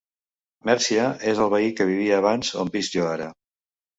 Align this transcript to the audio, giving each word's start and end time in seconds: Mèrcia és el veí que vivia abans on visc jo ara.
Mèrcia 0.69 1.03
és 1.33 1.41
el 1.43 1.51
veí 1.55 1.69
que 1.81 1.87
vivia 1.91 2.17
abans 2.21 2.51
on 2.63 2.71
visc 2.79 2.97
jo 2.99 3.07
ara. 3.13 3.31